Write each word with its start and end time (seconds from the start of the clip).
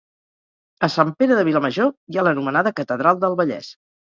A 0.87 0.87
Sant 0.93 1.11
Pere 1.19 1.37
de 1.39 1.43
Vilamajor 1.49 1.91
hi 2.15 2.19
ha 2.19 2.25
l'anomenada 2.31 2.73
catedral 2.81 3.23
del 3.27 3.39
Vallès 3.45 3.71